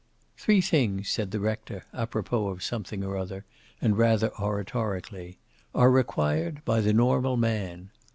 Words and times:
"Three 0.35 0.61
things," 0.61 1.09
said 1.11 1.29
the 1.29 1.39
rector, 1.39 1.85
apropos 1.93 2.47
of 2.47 2.63
something 2.63 3.03
or 3.03 3.15
other, 3.15 3.45
and 3.79 3.95
rather 3.99 4.35
oratorically, 4.41 5.37
"are 5.75 5.91
required 5.91 6.65
by 6.65 6.81
the 6.81 6.91
normal 6.91 7.37
man. 7.37 7.91